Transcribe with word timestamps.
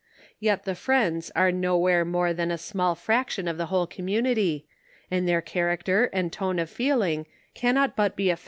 Yet 0.39 0.63
the 0.65 0.73
Friends 0.73 1.31
ate 1.37 1.53
nowhere 1.53 2.03
more 2.03 2.33
than 2.33 2.49
a 2.49 2.57
small 2.57 2.95
frac 2.95 3.29
tion 3.29 3.47
of 3.47 3.59
the 3.59 3.67
whole 3.67 3.85
community, 3.85 4.65
and 5.11 5.27
their 5.27 5.41
character 5.43 6.05
and 6.05 6.33
tone 6.33 6.57
of 6.57 6.71
feeling 6.71 7.27
cannot 7.53 7.95
but 7.95 8.15
be 8.15 8.25
afl! 8.29 8.39